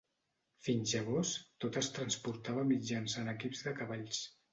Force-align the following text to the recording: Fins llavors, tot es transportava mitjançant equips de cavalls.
Fins 0.67 0.93
llavors, 0.95 1.33
tot 1.65 1.77
es 1.81 1.89
transportava 1.97 2.63
mitjançant 2.71 3.29
equips 3.35 3.63
de 3.69 3.75
cavalls. 3.83 4.23